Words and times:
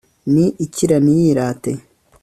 ni 0.33 0.45
ikira 0.65 0.97
ntiyirate 1.05 1.71